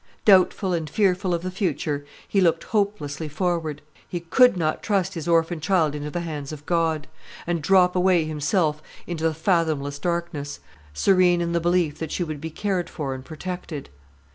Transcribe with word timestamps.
Doubtful 0.25 0.73
and 0.73 0.89
fearful 0.89 1.31
of 1.31 1.43
the 1.43 1.51
future, 1.51 2.07
he 2.27 2.41
looked 2.41 2.63
hopelessly 2.63 3.27
forward. 3.27 3.83
He 4.09 4.21
could 4.21 4.57
not 4.57 4.81
trust 4.81 5.13
his 5.13 5.27
orphan 5.27 5.59
child 5.59 5.93
into 5.93 6.09
the 6.09 6.21
hands 6.21 6.51
of 6.51 6.65
God; 6.65 7.05
and 7.45 7.61
drop 7.61 7.95
away 7.95 8.25
himself 8.25 8.81
into 9.05 9.25
the 9.25 9.35
fathomless 9.35 9.99
darkness, 9.99 10.59
serene 10.91 11.39
in 11.39 11.51
the 11.51 11.59
belief 11.61 11.99
that 11.99 12.11
she 12.11 12.23
would 12.23 12.41
be 12.41 12.49
cared 12.49 12.89
for 12.89 13.13
and 13.13 13.23
protected. 13.23 13.89